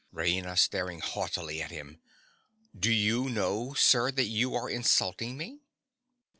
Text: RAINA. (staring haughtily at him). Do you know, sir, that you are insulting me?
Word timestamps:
RAINA. 0.11 0.57
(staring 0.57 0.99
haughtily 0.99 1.61
at 1.61 1.69
him). 1.69 2.01
Do 2.75 2.91
you 2.91 3.29
know, 3.29 3.75
sir, 3.75 4.09
that 4.09 4.23
you 4.25 4.55
are 4.55 4.67
insulting 4.67 5.37
me? 5.37 5.59